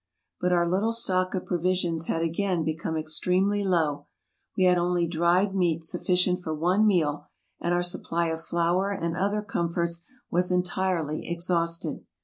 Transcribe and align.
But 0.39 0.51
our 0.51 0.67
little 0.67 0.93
stock 0.93 1.35
of 1.35 1.45
provisions 1.45 2.07
had 2.07 2.23
again 2.23 2.63
become 2.63 2.97
ex 2.97 3.19
tremely 3.23 3.63
low; 3.63 4.07
we 4.57 4.63
had 4.63 4.79
only 4.79 5.05
dried 5.05 5.53
meat 5.53 5.83
sufficient 5.83 6.39
for 6.41 6.55
one 6.55 6.87
meal, 6.87 7.27
and 7.59 7.71
our 7.71 7.83
supply 7.83 8.29
of 8.29 8.41
flour 8.43 8.89
and 8.89 9.15
other 9.15 9.43
comforts 9.43 10.03
was 10.31 10.49
entirely 10.49 11.27
ex 11.29 11.49
hausted. 11.49 12.03